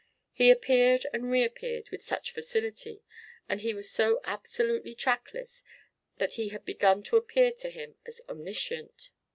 He 0.31 0.49
appeared 0.49 1.05
and 1.13 1.29
reappeared 1.29 1.91
with 1.91 2.01
such 2.01 2.31
facility, 2.31 3.03
and 3.47 3.61
he 3.61 3.75
was 3.75 3.87
so 3.91 4.19
absolutely 4.23 4.95
trackless 4.95 5.63
that 6.17 6.33
he 6.33 6.49
had 6.49 6.65
begun 6.65 7.03
to 7.03 7.17
appear 7.17 7.51
to 7.51 7.69
him 7.69 7.93
as 8.07 8.19
omniscient. 8.27 9.11